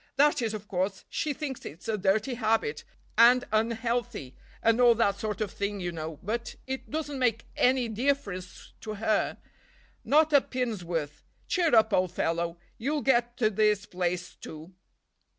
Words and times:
"That 0.15 0.41
is, 0.41 0.55
of 0.55 0.67
course, 0.67 1.05
she 1.09 1.31
thinks 1.31 1.63
it's 1.63 1.87
a 1.87 1.95
dirty 1.95 2.33
habit, 2.33 2.83
and 3.19 3.45
unhealthy, 3.51 4.33
and 4.63 4.81
all 4.81 4.95
that 4.95 5.19
sort 5.19 5.41
of 5.41 5.51
thing, 5.51 5.79
you 5.79 5.91
know, 5.91 6.17
but 6.23 6.55
it 6.65 6.89
doesn't 6.89 7.19
make 7.19 7.45
any 7.55 7.87
difference 7.87 8.73
to 8.81 8.95
her—not 8.95 10.33
a 10.33 10.41
pin's 10.41 10.83
worth. 10.83 11.23
Cheer 11.47 11.75
up, 11.75 11.93
old 11.93 12.11
fellow, 12.13 12.57
you'll 12.79 13.03
get 13.03 13.37
to 13.37 13.51
this 13.51 13.85
place 13.85 14.33
too." 14.33 14.73